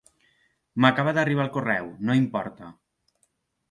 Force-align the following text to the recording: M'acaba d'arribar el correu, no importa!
M'acaba 0.85 1.13
d'arribar 1.19 1.45
el 1.47 1.53
correu, 1.59 1.95
no 2.09 2.19
importa! 2.25 2.77